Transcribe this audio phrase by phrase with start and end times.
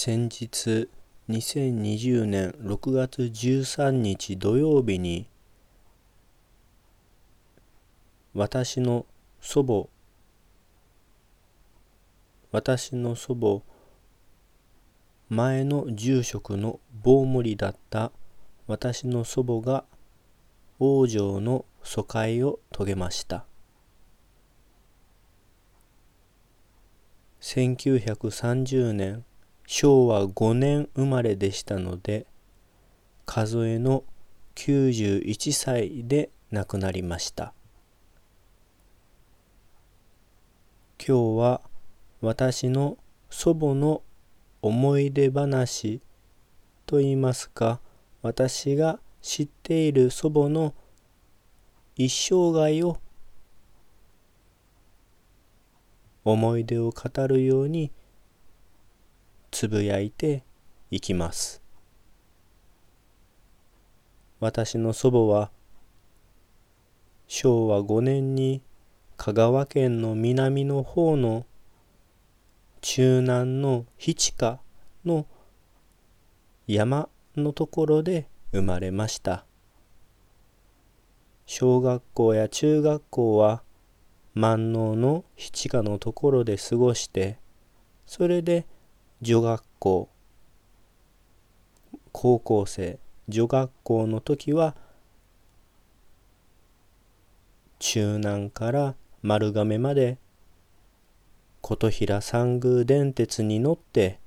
[0.00, 0.88] 先日
[1.28, 5.28] 2020年6月13日土曜日に
[8.32, 9.06] 私の
[9.40, 9.88] 祖母
[12.52, 13.62] 私の祖母
[15.34, 18.12] 前の住職の棒盛りだった
[18.68, 19.84] 私の祖母が
[20.78, 23.44] 往生の疎開を遂げました。
[27.40, 29.24] 1930年
[29.70, 32.26] 昭和5年生まれでしたので
[33.26, 34.02] 数えの
[34.54, 37.52] 91歳で亡くなりました。
[41.06, 41.60] 今日は
[42.22, 42.96] 私の
[43.28, 44.00] 祖母の
[44.62, 46.00] 思い出話
[46.86, 47.78] といいますか
[48.22, 50.72] 私が知っている祖母の
[51.94, 52.96] 一生涯を
[56.24, 57.92] 思い出を語るように
[59.58, 60.44] つぶやいて
[60.88, 61.60] いきます。
[64.38, 65.50] 私の祖母は
[67.26, 68.62] 昭和5年に
[69.16, 71.44] 香川県の南の方の
[72.82, 74.60] 中南の七下
[75.04, 75.26] の
[76.68, 79.44] 山のところで生まれました。
[81.46, 83.64] 小学校や中学校は
[84.34, 87.40] 万能の七下のところで過ごして
[88.06, 88.64] それで
[89.20, 90.08] 女学校
[92.12, 94.76] 高校生女学校の時は
[97.80, 100.18] 中南から丸亀まで
[101.62, 104.20] 琴平三宮電鉄に乗って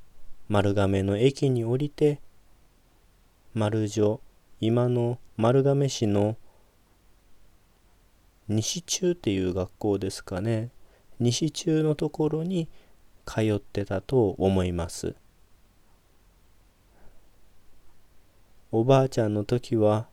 [0.50, 2.19] 丸亀の駅に降りて
[3.53, 4.19] 丸女
[4.59, 6.36] 今の丸亀市の
[8.50, 10.69] 西中っていう学校ですかね。
[11.19, 12.67] 西中のところに
[13.34, 15.16] 通ってたと思います。
[18.74, 20.08] おばあちゃんの時は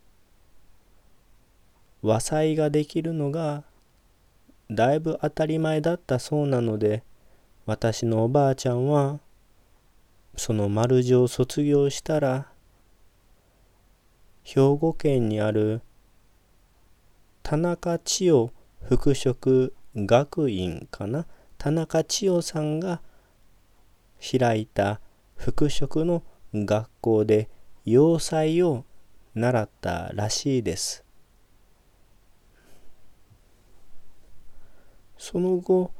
[2.00, 3.64] 和裁ができるのが
[4.70, 7.02] だいぶ当たり前だったそうなので
[7.66, 9.18] 私のおばあちゃんは
[10.36, 12.46] その丸女を卒業したら
[14.44, 15.82] 兵庫県にある
[17.42, 18.52] 田中千代
[18.82, 21.26] 服飾学院かな？
[21.58, 23.00] 田中千代さんが
[24.20, 25.00] 開いた
[25.36, 26.22] 服飾の
[26.54, 27.48] 学校で
[27.84, 28.84] 洋裁を
[29.34, 31.04] 習ったらしいです。
[35.16, 35.92] その後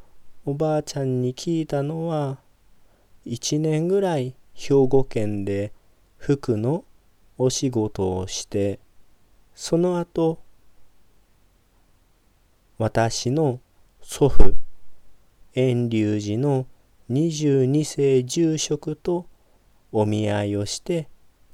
[0.45, 2.39] おばあちゃんに聞いたのは
[3.27, 5.73] 1年ぐらい兵庫県で
[6.17, 6.85] 服の
[7.37, 8.81] お仕事をして
[9.55, 10.41] その後
[12.79, 13.61] 私の
[14.01, 14.55] 祖父
[15.53, 16.67] 遠隆寺の
[17.11, 19.27] 22世住職と
[19.93, 21.09] お見合いをして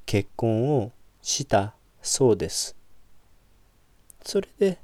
[0.06, 0.92] 結婚を
[1.22, 2.76] したそうです。
[4.24, 4.78] それで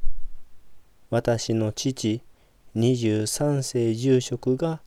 [1.10, 2.22] 私の父
[2.76, 4.80] 23世住職が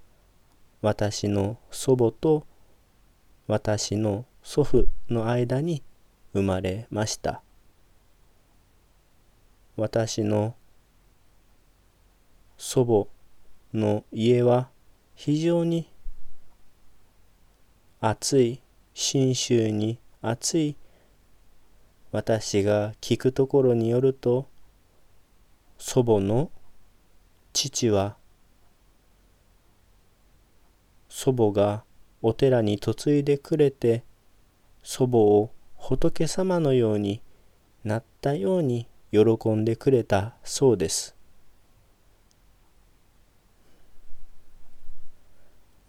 [0.81, 2.45] 私の祖母と
[3.47, 5.83] 私の祖父の間に
[6.33, 7.41] 生まれました
[9.75, 10.55] 私の
[12.57, 13.09] 祖
[13.73, 14.69] 母の家は
[15.15, 15.89] 非常に
[17.99, 18.61] 暑い
[18.93, 20.75] 信州に暑い
[22.11, 24.47] 私が聞くところによると
[25.77, 26.51] 祖母の
[27.53, 28.17] 父は
[31.09, 31.83] 祖母が
[32.21, 34.03] お寺に嫁いでくれて
[34.81, 37.21] 祖母を仏様のように
[37.83, 41.12] なったように喜んでくれたそうです。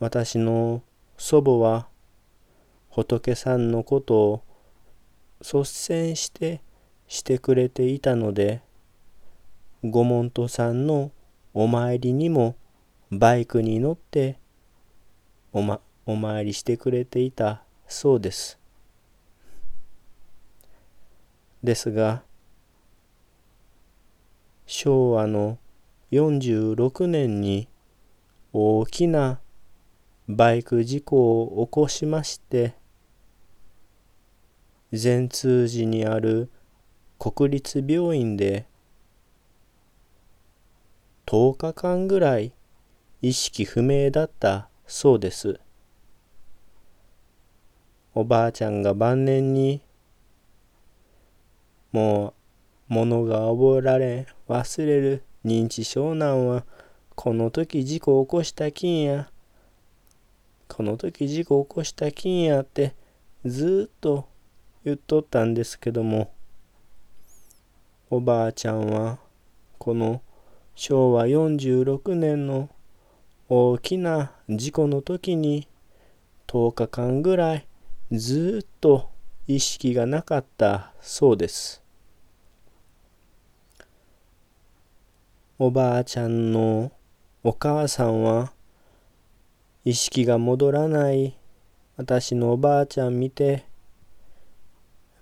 [0.04, 0.82] 私の
[1.16, 1.88] 祖母は
[2.90, 4.42] 仏さんのことを
[5.40, 6.60] 率先して
[7.08, 8.60] してくれていたので
[9.82, 11.10] 御門徒さんの
[11.54, 12.54] お参りにも
[13.10, 14.38] バイクに乗って
[15.54, 18.58] お,、ま、お参りしてくれていたそうです。
[21.62, 22.22] ですが
[24.66, 25.56] 昭和の
[26.12, 27.68] 46年に
[28.52, 29.40] 大きな
[30.28, 32.74] バイク事故を起こしまして
[34.90, 36.50] 善通寺にある
[37.18, 38.66] 国立病院で
[41.26, 42.52] 10日間ぐらい
[43.20, 45.58] 意識不明だったそうです。
[48.14, 49.82] おばあちゃんが晩年に
[51.90, 56.64] もう物が覚えられ忘れる認知症なんは
[57.14, 59.30] この時事故を起こしたきんや
[60.76, 62.96] この時事故起こしたきんやって
[63.46, 64.28] ずっと
[64.84, 66.32] 言っとったんですけども
[68.10, 69.18] おばあちゃんは
[69.78, 70.20] この
[70.74, 72.70] 昭和46年の
[73.48, 75.68] 大きな事故の時に
[76.48, 77.68] 10日間ぐらい
[78.10, 79.10] ずっと
[79.46, 81.84] 意識がなかったそうです。
[85.56, 86.90] おばあちゃんの
[87.44, 88.52] お母さんは
[89.86, 91.36] 意識が戻らない
[91.98, 93.66] 私のおばあちゃん見て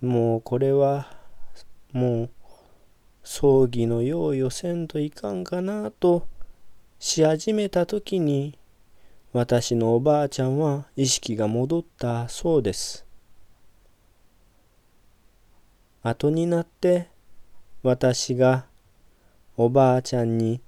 [0.01, 1.17] もうこれは
[1.91, 2.29] もう
[3.23, 6.27] 葬儀の用意をせんといかんかなと
[6.97, 8.57] し始めた時に
[9.33, 13.05] 私のおばあちゃんは意識が戻ったそうです。
[16.01, 17.09] 後になって
[17.81, 18.65] 私が
[19.57, 20.61] おばあちゃんに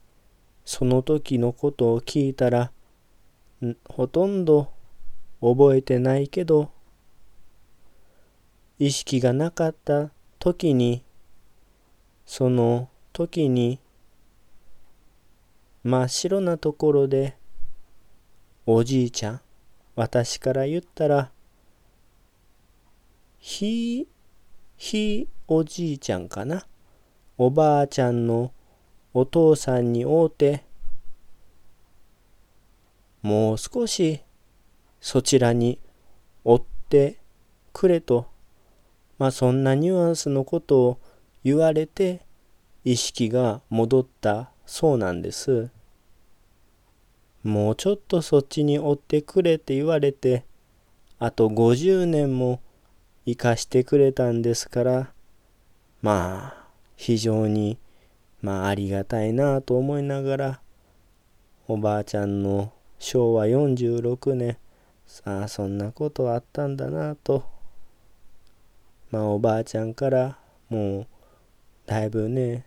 [0.65, 2.71] その時のことを聞いたら
[3.85, 4.71] ほとんど
[5.41, 6.71] 覚えてないけど
[8.79, 11.03] 意識がなかった時に
[12.25, 13.79] その時に
[15.83, 17.37] 真っ白なところで
[18.65, 19.41] おじいちゃん
[19.95, 21.31] 私から言ったら
[23.39, 24.07] ひ
[24.75, 26.65] ひおじいちゃんかな。
[27.37, 28.51] おばあちゃんの
[29.13, 30.64] お父さんに会うて
[33.25, 34.21] もう少し
[35.01, 35.79] そちらに
[36.43, 37.17] 追って
[37.73, 38.27] くれと
[39.17, 40.99] まあそんなニュアンスのことを
[41.43, 42.21] 言われて
[42.83, 45.71] 意識が戻ったそうなんです。
[47.41, 50.45] もうちょっとそっちに追ってくれって言われて
[51.17, 52.61] あと50年も
[53.25, 55.11] 生かしてくれたんですから
[56.03, 57.79] まあ非常に
[58.43, 60.61] まあありがたいなと思いながら
[61.67, 64.57] おばあちゃんの昭和46年。
[65.05, 67.43] さあそんなことあったんだなと。
[69.11, 70.39] まあおばあちゃんから
[70.69, 71.07] もう
[71.85, 72.65] だいぶね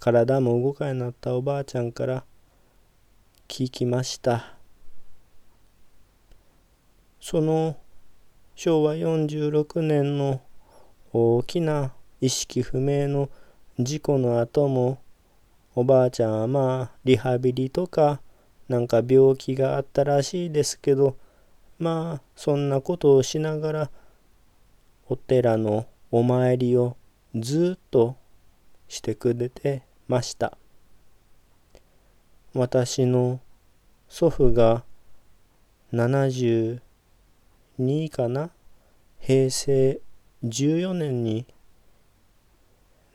[0.00, 2.24] 体も動かなくなったおばあちゃんから
[3.48, 4.56] 聞きました。
[7.20, 7.76] その
[8.54, 10.40] 昭和46年の
[11.12, 13.28] 大きな意識不明の
[13.78, 15.00] 事故の後も
[15.74, 18.20] おばあちゃんはまあリハビリとか
[18.70, 21.16] なんか病気があったらしいですけど
[21.80, 23.90] まあそんなことをしながら
[25.08, 26.96] お寺のお参りを
[27.34, 28.16] ずっと
[28.86, 30.56] してくれてました。
[32.54, 33.40] 私の
[34.08, 34.84] 祖父が
[35.92, 36.78] 72
[38.10, 38.50] かな？
[39.18, 40.00] 平成
[40.44, 41.44] 14年に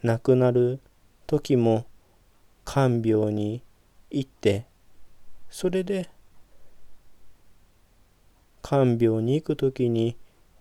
[0.04, 0.82] 亡くなる
[1.28, 1.86] 時も
[2.66, 3.64] 看病に
[4.12, 4.66] 行って
[5.58, 6.10] それで
[8.62, 10.18] 看病に行く時に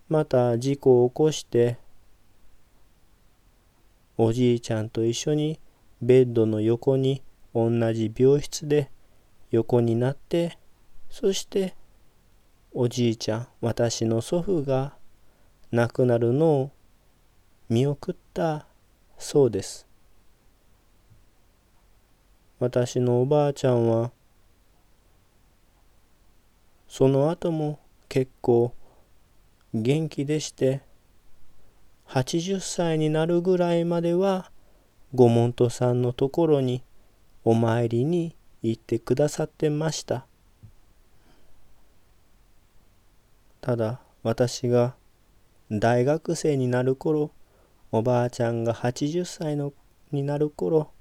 [0.07, 1.77] また事故を起こして
[4.17, 5.59] おじいちゃんと一緒に
[6.01, 7.21] ベッドの横に
[7.53, 8.89] 同じ病室で
[9.51, 10.57] 横になって
[11.09, 11.75] そして
[12.71, 14.93] おじいちゃん私の祖父が
[15.73, 16.71] 亡くなるのを
[17.67, 18.65] 見送った
[19.17, 19.85] そうです。
[22.59, 24.13] 私のおばあちゃんは
[26.87, 27.79] その後も
[28.09, 28.73] 結構
[29.73, 30.81] 元気でして
[32.07, 34.51] 80歳になるぐらいまでは
[35.13, 36.83] ご門徒さんのところに
[37.43, 40.25] お参りに行ってくださってました。
[43.61, 44.95] ただ私が
[45.71, 47.31] 大学生になる頃
[47.91, 49.73] おばあちゃんが80歳の
[50.11, 50.91] になる頃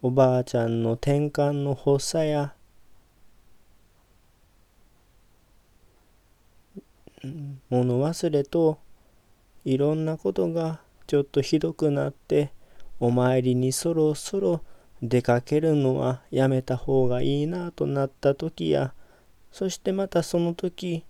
[0.00, 2.54] おばあちゃんの転換の発作や
[7.70, 8.78] 物忘れと
[9.64, 12.52] いろんなことがちょっとひどくなって
[13.00, 14.62] お参りにそろそろ
[15.02, 18.94] 出かけるのはやめた方がいいなとなった時や
[19.52, 21.04] そしてまたその時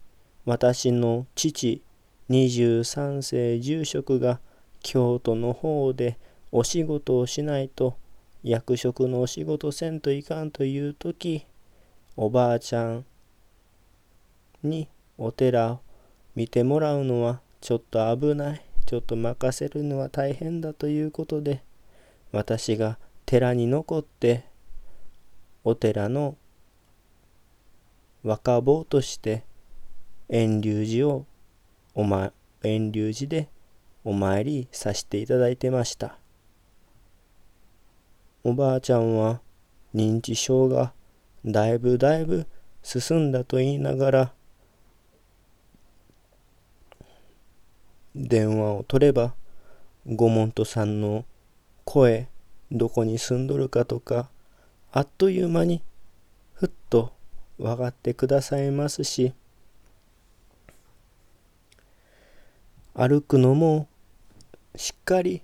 [0.45, 1.83] 私の父
[2.31, 4.41] 23世住職が
[4.83, 6.19] 京都の方で
[6.53, 7.97] お仕事をしないと
[8.43, 11.47] 役職のお仕事せんといかんという時
[12.17, 13.05] おばあちゃん
[14.63, 15.81] にお寺
[16.35, 18.65] 見てもらうのはちょっと危ない。
[18.87, 21.63] ちょっと任せるのは大変だということで
[22.33, 24.45] 私が寺に残って
[25.65, 26.37] お寺の
[28.23, 29.45] 若坊として
[30.29, 31.27] 遠隆寺を
[31.95, 33.49] おま遠隆寺で
[34.05, 36.19] お参りさせていただいてました。
[38.43, 39.41] おばあちゃんは
[39.95, 40.93] 認知症が
[41.47, 42.47] だいぶだいぶ
[42.83, 44.33] 進んだと言いながら
[48.15, 49.35] 電話を取れば
[50.07, 51.25] ご門徒さんの
[51.85, 52.29] 声
[52.71, 54.29] どこに住んどるかとか
[54.93, 55.83] あっという間に
[56.53, 57.13] ふっと
[57.59, 59.33] 分かってくださいますし
[62.95, 63.89] 歩くのも
[64.77, 65.43] しっかり、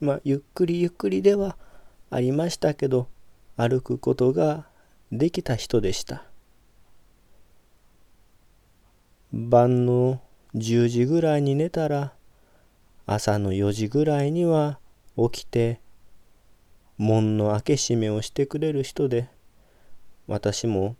[0.00, 1.56] まあ、ゆっくりゆっくりでは
[2.10, 3.08] ありましたけど
[3.56, 4.66] 歩くことが
[5.10, 6.24] できた人でした。
[9.32, 10.20] 晩の
[10.54, 12.12] 10時ぐらいに寝たら
[13.06, 14.78] 朝の4時ぐらいには
[15.16, 15.80] 起きて
[16.98, 19.28] 門の開け閉めをしてくれる人で
[20.26, 20.96] 私も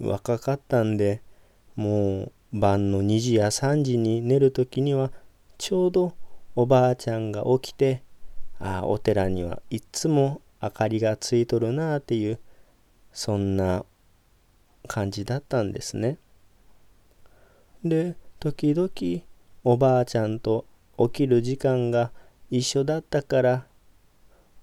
[0.00, 1.22] 若かったんで
[1.74, 5.12] もう晩の2時や3時に寝る時には
[5.58, 6.14] ちょうど
[6.54, 8.02] おばあちゃんが起きて
[8.58, 12.38] ああお寺にはいっつも明かりがついとるなあっていう
[13.12, 13.84] そんな
[14.86, 16.18] 感じだったんですね。
[17.88, 18.90] で時々
[19.64, 20.66] おばあちゃんと
[20.98, 22.10] 起きる時間が
[22.50, 23.66] 一緒だったから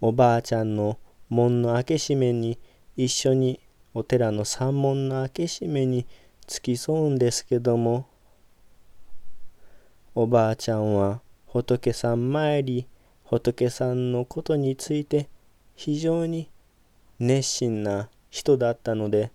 [0.02, 0.98] おばあちゃんの
[1.30, 2.58] 門の開け閉めに
[2.96, 3.60] 一緒に
[3.94, 6.06] お寺の山門の開け閉めに
[6.48, 8.08] 付き添うんですけども
[10.16, 12.88] おばあちゃんは仏さん参り
[13.24, 15.30] 仏さんのことについて
[15.76, 16.50] 非常に
[17.20, 19.32] 熱心な人だったので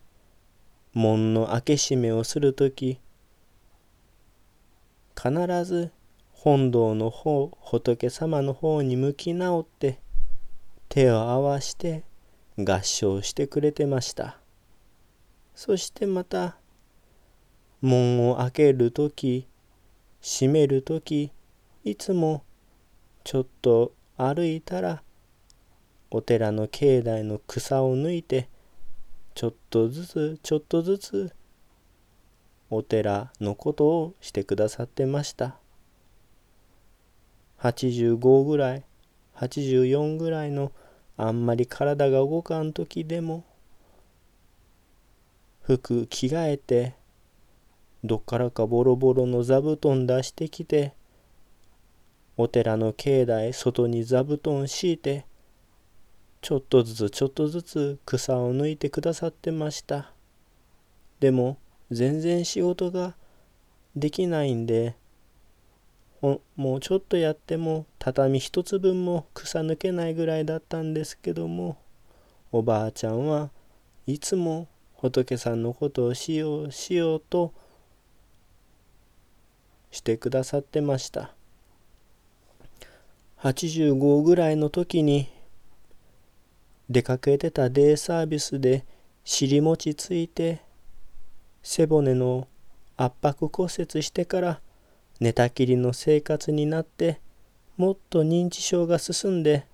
[0.95, 3.01] 門の開け閉めをする時
[5.21, 5.91] 必ず
[6.31, 9.99] 本堂の方仏様の方に向き直って
[10.89, 12.05] 手を合わして
[12.57, 14.39] 合唱してくれてました。
[15.57, 16.57] そしてまた
[17.83, 19.49] 門を開ける時
[20.21, 21.33] 閉める時
[21.83, 22.45] いつも
[23.25, 25.03] ちょっと歩いたら
[26.13, 28.49] お寺の境内の草を抜いて
[29.35, 31.33] ちょっとずつちょっとずつ
[32.71, 35.57] お寺のことをしてくださってました。
[37.61, 38.85] 85ぐらい
[39.37, 40.73] 84ぐらいの
[41.17, 43.45] あんまり体が動かん時でも
[45.63, 46.95] 服着替えて
[48.05, 50.95] どっからかボロボロの座布団出してきて
[52.37, 55.27] お寺の境内外に座布団敷いて
[56.41, 60.13] ちょっとずつちょっとずつ草を抜いてくださってました。
[61.19, 61.59] でも
[61.91, 63.15] 全然仕事が
[63.97, 64.95] できないんで
[66.21, 71.79] もうちょっとやっても畳一つ分も草抜けないぐらいだったんですけども
[72.51, 73.51] おばあちゃんは
[74.07, 77.53] いつも仏さんのことをしようしようと
[79.91, 81.33] してくださってました。
[83.41, 85.29] 85ぐらいの時に
[86.91, 88.85] 出かけてたデイサービスで
[89.25, 90.63] 尻餅ついて
[91.71, 92.49] 背骨の
[92.97, 94.61] 圧迫骨折してから
[95.21, 97.21] 寝たきりの生活になって
[97.77, 99.67] もっと認知症が進んで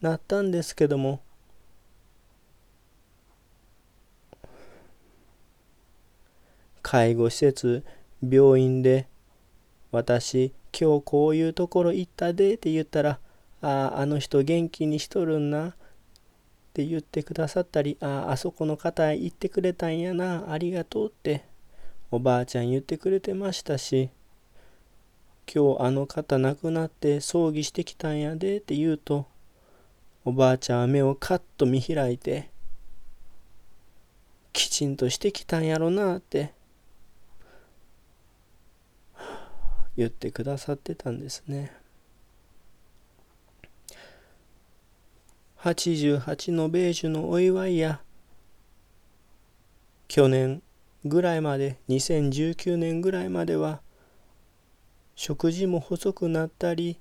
[0.00, 1.20] なったんですけども
[6.80, 7.84] 介護施設
[8.22, 9.08] 病院で
[9.90, 13.18] 私今日こういうところ行ったでって言ったら
[13.62, 15.74] あああの人元気にしとるんな
[16.76, 21.42] って言ってくださったりああそこの方へ行ってくれたんやなありがとうって
[22.10, 24.10] おばあちゃん言ってくれてましたし
[25.50, 29.26] 今日あの方亡くなって葬儀してきたんやでって言うと
[30.26, 32.50] おばあちゃんは目をカッと見開いて
[34.52, 36.52] きちんとしてきたんやろなって
[39.96, 41.85] 言ってくださってたんですね。
[45.66, 48.00] 88の米寿のお祝いや
[50.06, 50.62] 去年
[51.04, 53.80] ぐらいまで2019年ぐらいまでは
[55.16, 57.00] 食事も細くなったり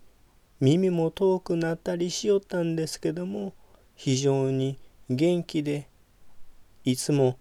[0.59, 3.53] 耳も遠くなったりしよったんですけども
[3.95, 4.79] 非常に
[5.11, 5.87] 元気で
[6.85, 7.37] いつも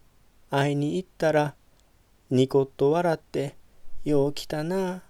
[0.50, 1.54] 会いに行ったら
[2.28, 3.56] ニコッと笑って
[4.04, 5.00] 「よう来たな」っ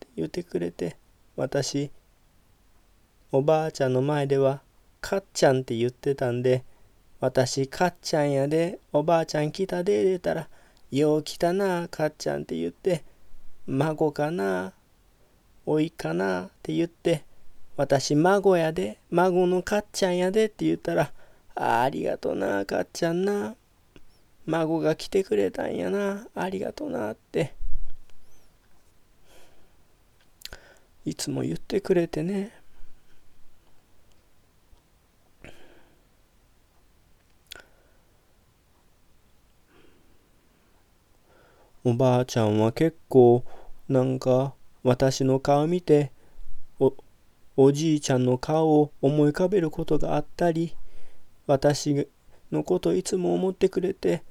[0.00, 0.96] て言ってくれて
[1.36, 1.90] 私
[3.30, 4.62] おばあちゃんの前では
[5.02, 6.64] 「かっちゃん」って言ってたんで
[7.20, 10.48] 私かっちゃんやでおばあちゃん来たで出たら
[10.90, 13.04] 「よう来たなかっちゃん」って言って
[13.66, 14.72] 孫かな
[15.64, 17.24] おいかなって言って、
[17.76, 21.12] 私孫やで、孫のかっちゃんやでって言ったら、
[21.54, 23.54] あありがとな、かっちゃんな。
[24.44, 27.54] 孫が来てくれたんやな、ありがとなって。
[31.04, 32.52] いつも言ってくれてね。
[41.84, 43.44] おばあちゃんは結構
[43.88, 46.12] なんか私の顔見て
[46.78, 46.94] お
[47.56, 50.76] おじいちゃんの顔を思い浮かべることがあったり
[51.46, 52.08] 私
[52.50, 54.22] のこといつも思ってくれて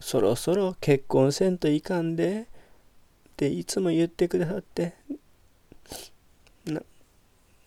[0.00, 2.44] そろそろ結婚せんといかんでっ
[3.36, 4.94] ていつも言ってくださって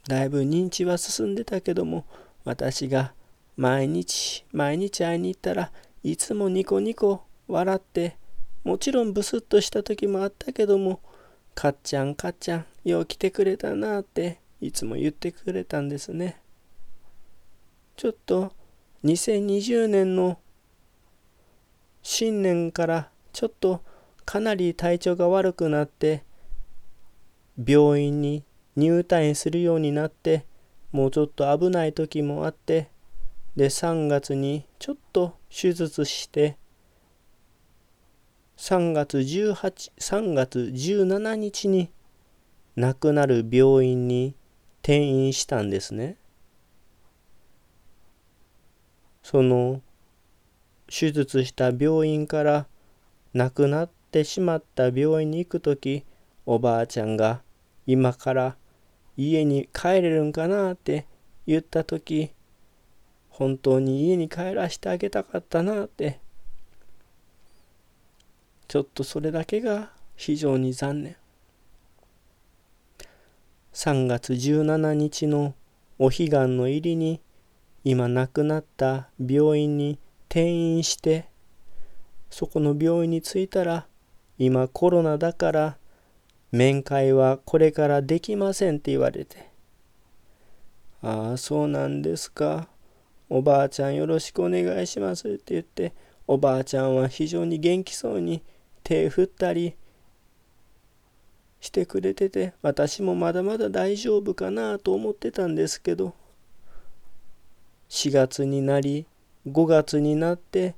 [0.07, 2.05] だいぶ認知は進んでたけども
[2.43, 3.13] 私が
[3.55, 5.71] 毎日毎日会いに行ったら
[6.03, 8.17] いつもニコニコ笑って
[8.63, 11.01] もちろんブスッとした時もあったけども
[11.53, 16.39] かっちゃんかっちゃんよう来てくれたなっていつも言ってくれたんですね。
[17.97, 18.53] ちょっと
[19.03, 20.39] 2020年の
[22.03, 23.83] 新年からちょっと
[24.25, 26.23] かなり体調が悪くなって
[27.63, 28.43] 病院に
[28.75, 30.45] 入退院するようになって
[30.91, 32.89] もうちょっと危ない時もあって
[33.55, 36.57] で3月にちょっと手術して
[38.61, 41.89] 3月18 3月17日に
[42.75, 44.35] 亡くなる病院に
[44.83, 46.17] 転院したんですね。
[49.23, 49.81] その
[50.87, 52.67] 手術した病院から
[53.33, 56.05] 亡くなってしまった病院に行く時
[56.45, 57.41] おばあちゃんが
[57.87, 58.57] 今から
[59.17, 61.07] 家に帰れるんかなって
[61.47, 62.29] 言った時
[63.27, 66.19] 本当に家に帰らせてあげたかったなって
[68.71, 71.17] ちょっとそれだけが非常に残念。
[73.73, 75.55] 3月17日の
[75.99, 77.19] お彼岸の入りに
[77.83, 79.99] 今亡くなった病院に
[80.29, 81.27] 転院して
[82.29, 83.87] そこの病院に着いたら
[84.37, 85.77] 今コロナだから
[86.53, 89.49] 面会はこれからできませんって言われて。
[91.01, 92.69] ああそうなんですか。
[93.27, 95.93] おばあちゃんよろしくお願いしますって言って
[96.25, 98.41] おばあちゃんは非常に元気そうに
[98.83, 99.75] 手振ったり
[101.59, 106.15] してくれてて私もまだまだ大丈夫かなと思ってたんですけど
[107.89, 109.05] 4月になり
[109.47, 110.75] 5月になって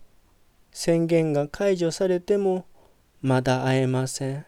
[0.71, 2.65] 宣言が解除されても
[3.21, 4.45] まだ会えません。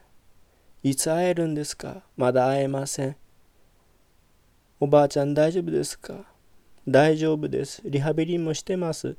[0.84, 2.04] いつ会えるんですか？
[2.18, 3.16] まだ会えません。
[4.80, 6.26] おばあちゃん大丈夫ですか？
[6.88, 7.82] 大丈夫です。
[7.86, 9.16] リハビリもしてます。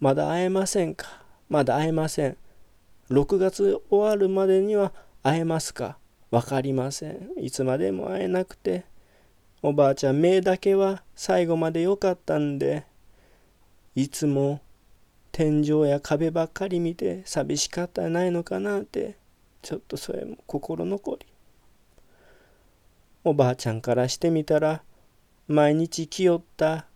[0.00, 1.22] まだ会えませんか？
[1.48, 2.36] まだ会えません。
[3.10, 4.92] 6月終わるまでには
[5.22, 5.98] 会えますか？
[6.30, 7.30] わかりません。
[7.38, 8.84] いつまでも会えなくて。
[9.62, 12.84] おばあちゃん目だけは最後まで良かったんで。
[13.94, 14.60] いつも
[15.32, 19.16] 天井や壁ばっかり見て寂しかったないのかなって。
[19.62, 21.26] ちょっとそれも心残り。
[23.24, 24.82] おばあちゃんからしてみたら
[25.48, 26.86] 毎日来よった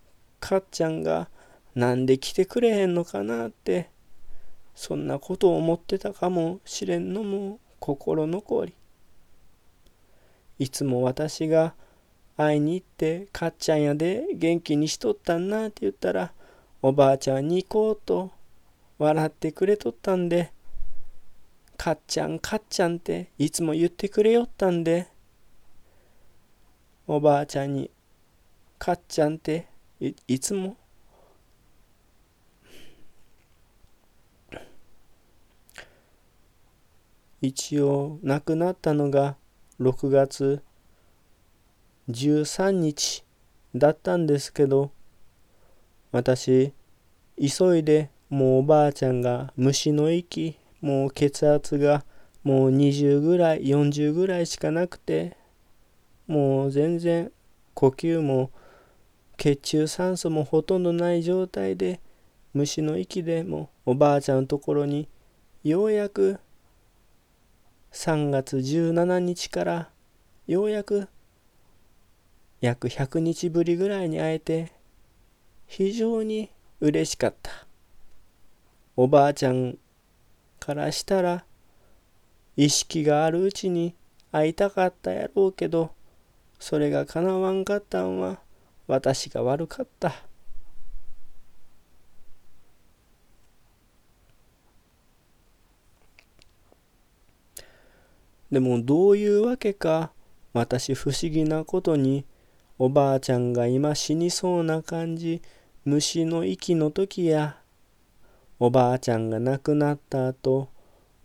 [0.41, 1.29] かっちゃんが
[1.75, 3.89] なんで来てくれへんのかなって。
[4.75, 8.75] そんなことを思ってたかもしれんのも心残り。
[10.59, 11.75] いつも私が
[12.37, 16.33] 会いに行ってかっちゃんやで元気にしとったんなって言ったら
[16.81, 18.31] おばあちゃんに行こうと
[18.99, 20.53] 笑ってくれとったんで、
[21.77, 25.09] かっちゃんかっちゃんっていつも言ってくれよったんで、
[27.07, 27.91] おばあちゃんに
[28.79, 29.67] かっちゃんって
[30.01, 30.77] いつも
[37.43, 39.35] 一応亡くなったのが
[39.81, 40.63] 6月
[42.09, 43.25] 13日
[43.75, 44.93] だったんですけど
[46.13, 46.73] 私
[47.37, 52.05] 急いでもうおばあちゃんが虫の息もう血圧が
[52.45, 55.37] もう20ぐらい40ぐらいしかなくて
[56.29, 57.33] もう全然
[57.75, 58.53] 呼吸も
[59.37, 62.01] 血中酸素もほとんどない状態で
[62.55, 65.09] 虫の息でもおばあちゃんのところに
[65.65, 66.39] ようやく
[67.93, 69.91] 3月17日から
[70.47, 71.09] ようやく
[72.63, 74.73] 約100日ぶりぐらいに会えて
[75.67, 76.51] 非常に
[76.81, 77.51] 嬉しかった。
[78.97, 79.79] おばあちゃん
[80.59, 81.45] からしたら
[82.57, 83.95] 意識があるうちに
[84.31, 85.93] 会いたかったやろうけど
[86.59, 88.39] それがかなわんかったんは
[88.87, 90.15] 私が悪かった。
[98.53, 100.13] でもどういうわけか
[100.53, 102.27] 私不思議なことに
[102.79, 105.41] おばあちゃんが今死にそうな感じ
[105.87, 107.57] 虫の息の時や
[108.61, 110.69] おばあちゃんが亡くなった後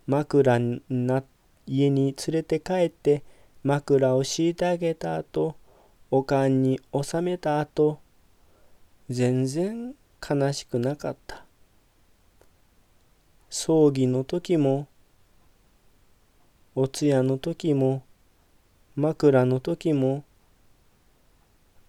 [0.07, 1.21] 枕にな
[1.65, 3.23] 家に連れて帰って
[3.61, 5.57] 枕を敷いてあげた後
[6.09, 7.99] おかんに収めた後
[9.09, 9.93] 全然
[10.27, 11.45] 悲しくなかった。
[13.49, 14.87] 葬儀の時も
[16.79, 18.03] お通夜の時も
[18.95, 20.23] 枕の時も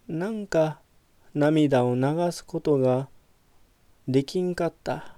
[0.07, 0.79] なんか
[1.35, 3.07] 涙を流すことが
[4.07, 5.13] できんかった。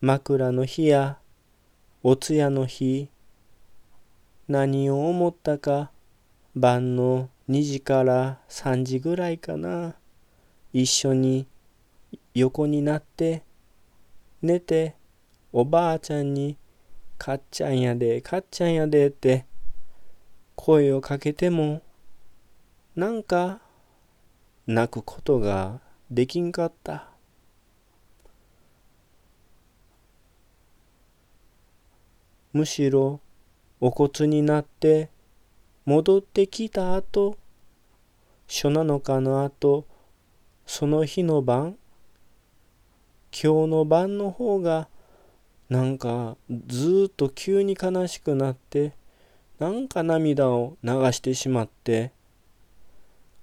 [0.00, 1.18] 枕の日や
[2.02, 3.10] お通夜の日
[4.48, 5.90] 何を思ったか
[6.56, 9.94] 晩の2時から3時ぐらいかな。
[10.72, 11.46] 一緒に
[12.32, 13.42] 横になって
[14.40, 14.97] 寝て
[15.60, 16.56] おばあちゃんに
[17.18, 19.44] 「かっちゃんやでかっちゃんやで」って
[20.54, 21.82] 声をかけても
[22.94, 23.60] なんか
[24.68, 25.80] 泣くことが
[26.12, 27.10] できんかった。
[32.52, 33.20] むしろ
[33.80, 35.10] お骨になって
[35.86, 37.36] 戻ってきた後
[38.46, 39.88] 初七日の後
[40.66, 41.76] その日の晩
[43.32, 44.88] 今日の晩の方が
[45.68, 48.94] なんかずっと急に悲しくなって
[49.58, 52.12] なんか涙を流してしまって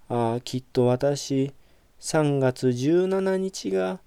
[0.09, 1.53] ああきっと私
[1.99, 3.99] 3月17日が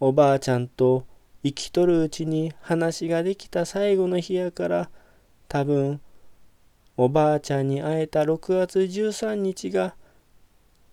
[0.00, 1.06] おばあちゃんと
[1.44, 4.90] 生きとるうちに話ができた最後の日やから
[5.48, 6.00] 多分
[6.96, 9.94] おばあちゃんに会えた6月13日が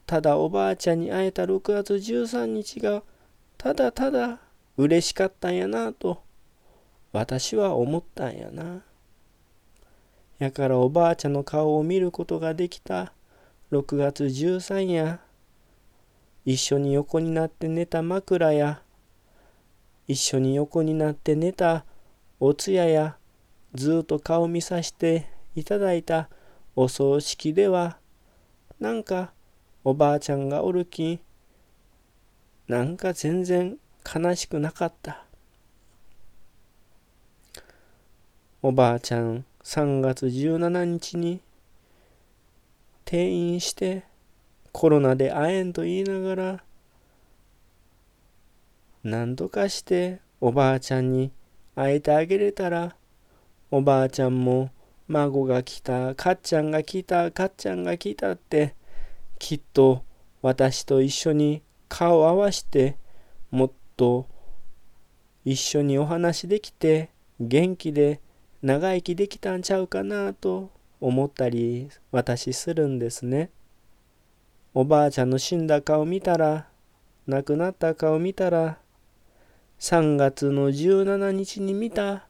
[0.06, 3.04] ただおばあちゃんに会えた6月13日が
[3.58, 4.40] ただただ
[4.78, 6.24] 嬉しかったんやなと
[7.12, 8.84] 私は思ったんやな。
[10.38, 13.14] やからおばあちゃんの顔を見ることができた。
[13.72, 15.20] 6月13や。
[16.46, 18.82] 一緒に横になって寝た枕や。
[20.08, 21.86] 一緒に横になって寝た。
[22.40, 23.18] お通夜や。
[23.76, 25.28] ずっと顔見さして。
[25.56, 26.30] いただいた。
[26.76, 27.98] お葬式では。
[28.80, 29.34] なんか。
[29.84, 31.20] おばあちゃんがおるき。
[32.68, 35.29] なんか全然悲しくなかった。
[38.62, 41.40] おばあちゃん3月17日に
[43.06, 44.04] 転院して
[44.74, 46.64] コロナで会えんと言いながら
[49.06, 51.32] 何とかしておばあちゃんに
[51.74, 52.98] 会えてあげれたら
[53.72, 54.72] おばあちゃんも
[55.08, 58.76] 孫が来たかっちゃんが来たかっちゃんが来たって
[59.40, 60.04] きっと
[60.42, 62.98] 私と一緒に顔を合わして
[63.52, 64.28] もっと
[65.46, 68.20] 一緒にお話できて元気で
[68.62, 70.70] 長生きできたんちゃうかなと
[71.00, 73.52] 思ったり私するんですね。
[74.74, 76.68] おばあちゃんの死んだ顔見たら
[77.26, 78.78] 亡くなった顔見たら
[79.80, 82.28] 3月の17日に見た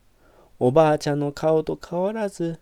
[0.59, 2.59] おばあちゃんの顔と変わらず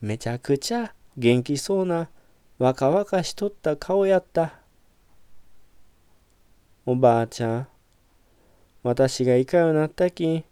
[0.00, 2.10] めちゃくちゃ元気そうな
[2.58, 4.54] 若々しとった顔やった。
[6.84, 7.68] おばあちゃん
[8.82, 10.44] 私がいかよなったき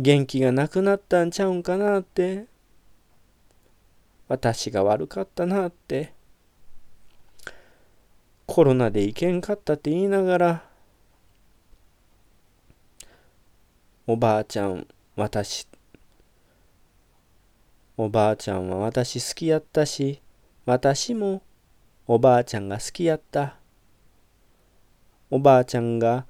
[0.00, 2.46] 元気がなくなったんちゃうんかなって。
[4.28, 6.14] 私が悪かったなって。
[8.46, 10.64] コロナで行けんかったって言いながら。
[14.06, 15.66] おばあちゃん私
[17.96, 20.22] おばあちゃんは私好きやったし
[20.64, 21.42] 私も
[22.06, 23.56] おばあちゃんが好きやった。
[25.28, 26.24] おばあちゃんが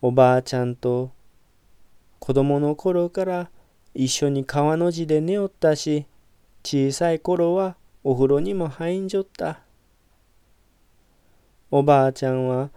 [0.00, 1.10] おばあちゃんと
[2.20, 3.50] 子供の頃から
[3.94, 6.06] 一緒に川の字で寝よったし
[6.62, 9.60] 小さい頃はお風呂にも入んじょった。
[11.70, 12.70] おばあちゃんは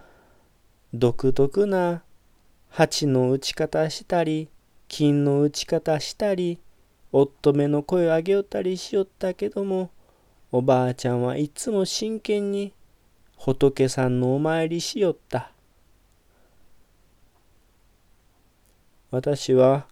[0.93, 2.03] 独特な
[2.69, 4.49] 鉢の打ち方したり
[4.87, 6.59] 金の打ち方したり
[7.11, 9.91] 夫めの声を上げよったりしよったけども
[10.51, 12.73] おばあちゃんはいつも真剣に
[13.37, 15.51] 仏さんのお参りしよった。
[19.11, 19.87] 私は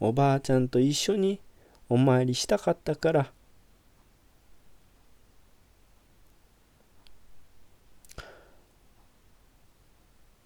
[0.00, 1.40] おばあちゃんと一緒に
[1.88, 3.30] お参りしたかったから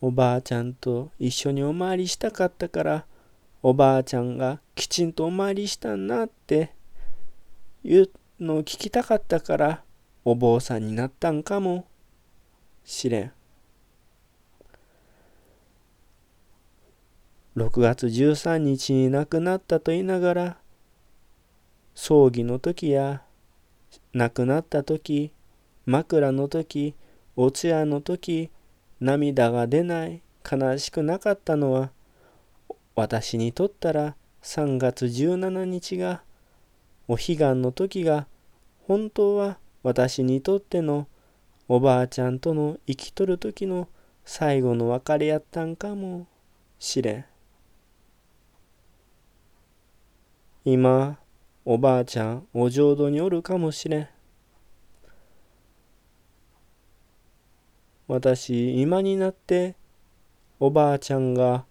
[0.01, 3.07] おばあちゃんと一緒にお参りしたかったから
[3.63, 6.73] おばあちゃんがきちんとお参りしたんなって
[7.83, 9.83] 言うのを聞きたかったから
[10.25, 11.87] お坊さんになったんかも
[12.85, 13.38] しれん。
[17.59, 20.57] 6月13日に亡くなったと言いながら
[21.93, 23.23] 葬儀の時や
[24.13, 25.33] 亡くなった時
[25.85, 26.95] 枕の時
[27.35, 28.51] お通夜の時
[29.01, 31.91] 涙が出ない悲しくなかったのは
[32.95, 36.23] 私にとったら3月17日が
[37.09, 38.29] お彼岸の時が
[38.87, 41.09] 本当は私にとっての
[41.67, 43.89] おばあちゃんとの生きとる時の
[44.25, 46.29] 最後の別れやったんかも
[46.79, 47.28] しれん。
[50.65, 51.19] 今
[51.65, 54.09] おばあちゃんお浄土におるかもしれん。
[58.09, 59.77] 私今になって
[60.59, 61.67] おばあちゃんが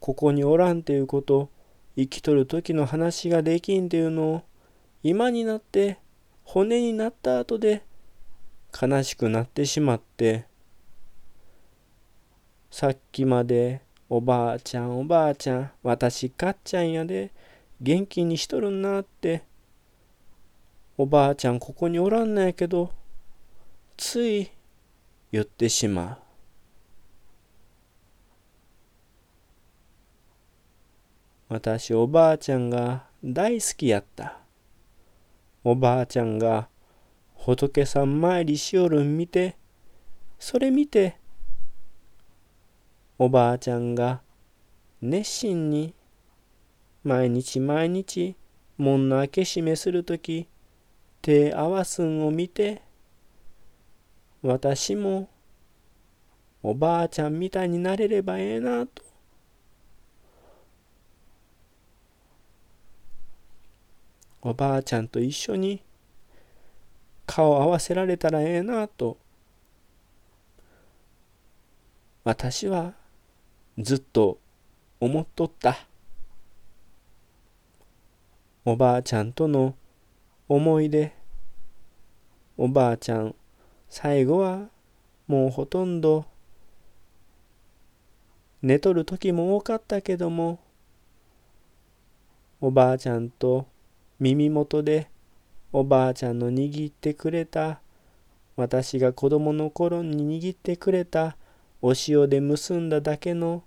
[0.00, 1.48] ここにおらんっていうこと
[1.96, 4.42] 生きとる時の話ができんていうのを
[5.02, 5.98] 今になって
[6.42, 7.84] 骨になった後で
[8.80, 10.46] 悲しくなってしまって
[12.70, 17.30] さっきまでおばあちゃんおばあちゃん私かっちゃんやで
[17.80, 19.44] 元気にしとるなって
[20.96, 22.90] おばあちゃんここにおらんのやけど
[23.96, 24.50] つい
[25.30, 26.18] 言ってしまう。
[31.48, 34.38] 私おばあちゃんが大好きやった。
[35.62, 36.68] おばあちゃんが
[37.34, 39.56] 仏さん参りしおるん見て
[40.38, 41.16] それ見て
[43.18, 44.20] おばあちゃんが
[45.00, 45.95] 熱心に
[47.06, 48.34] 毎日毎日
[48.78, 50.48] 門の開け閉めするとき
[51.22, 52.82] 手合わすんを見て
[54.42, 55.28] 私も
[56.64, 59.04] おばあちゃんみたいになれればええなと。
[64.42, 65.84] おばあちゃんと一緒に
[67.24, 69.16] 顔合わせられたらええなと。
[72.24, 72.94] 私は
[73.78, 74.40] ずっと
[74.98, 75.86] 思っとった。
[78.68, 79.76] おばあちゃんとの
[80.48, 81.14] 思い出。
[82.56, 83.36] おばあちゃん
[83.88, 84.70] 最後は
[85.28, 86.24] もうほとんど
[88.62, 90.58] 寝とる時も多かったけども
[92.60, 93.68] おばあちゃんと
[94.18, 95.10] 耳元で
[95.72, 97.78] おばあちゃんの握ってくれた
[98.56, 101.36] 私が子供の頃に握ってくれた
[101.80, 103.62] お塩で結んだだけの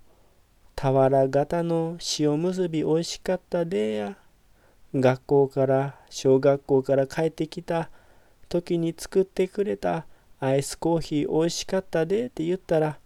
[0.76, 4.18] 俵型の塩結びおいしかったでや。
[4.94, 7.90] 学校から小学校から帰ってきた
[8.48, 10.06] 時に作ってくれた
[10.40, 12.98] アイスコーヒーおいしかったでって言ったら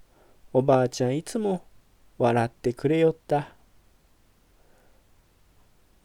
[0.53, 1.65] おばあちゃんいつも
[2.17, 3.49] 笑ってくれよった。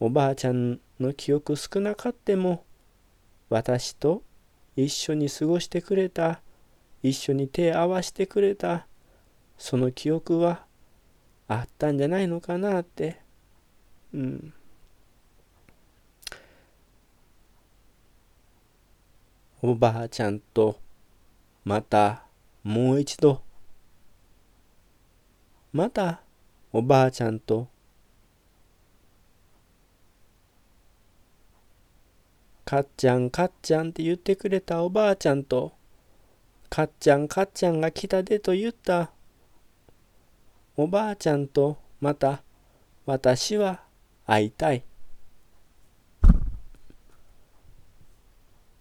[0.00, 2.64] おばあちゃんの記憶少なかっても
[3.48, 4.22] 私と
[4.74, 6.40] 一緒に過ごしてくれた
[7.02, 8.86] 一緒に手合わしてくれた
[9.58, 10.64] その記憶は
[11.48, 13.20] あったんじゃないのかなって。
[14.14, 14.54] うん。
[19.62, 20.80] おばあちゃんと
[21.64, 22.22] また
[22.62, 23.42] もう一度
[25.72, 26.22] また
[26.72, 27.68] おばあちゃんと
[32.64, 35.72] かっちゃんかっちゃんって言ってくれたおばあちゃんと
[36.70, 39.10] かっちゃんかっちゃんが来たでと言った
[40.76, 42.42] おばあちゃんとまた
[43.04, 43.82] 私は
[44.24, 44.84] 会いたい。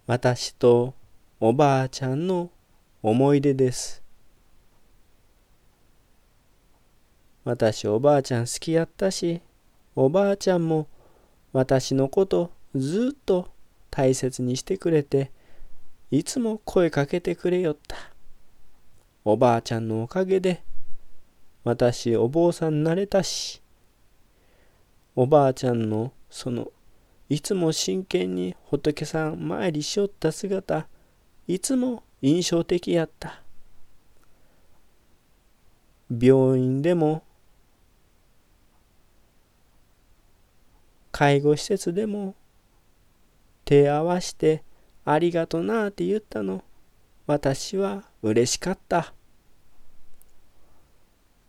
[0.10, 0.96] 私と
[1.40, 2.50] おばあちゃんの
[3.04, 4.02] 思い出です。
[7.44, 9.40] 私おばあちゃん好きやったし
[9.96, 10.88] おばあちゃんも
[11.54, 13.52] 私のことずっと
[13.92, 15.30] 大切にしてくれて
[16.10, 17.96] いつも声かけてくれよった。
[19.24, 20.64] おばあちゃんのおかげで
[21.64, 23.62] 私お坊さんになれたし
[25.16, 26.72] おばあちゃんのその
[27.30, 30.88] いつも真剣に仏さん参りしよった姿
[31.48, 33.44] いつも印象的やった
[36.10, 37.24] 病院でも
[41.12, 42.36] 介護施設でも
[43.66, 44.64] 手合わして
[45.06, 46.64] ありがとなって言ったの。
[47.26, 49.14] 私は嬉しかった。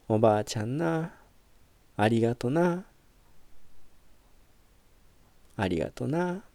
[0.08, 1.14] おばあちゃんな、
[1.96, 2.84] ありがとな。
[5.60, 6.49] ありがとな。